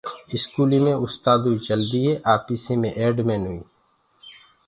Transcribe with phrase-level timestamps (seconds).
[0.33, 3.65] اسڪوليٚ مي استآدوئي چلديٚ هي آپيسيٚ مي ايڊ مينوئيٚ